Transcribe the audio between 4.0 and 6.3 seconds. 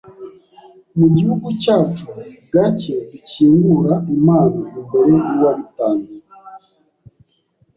impano imbere yuwabitanze.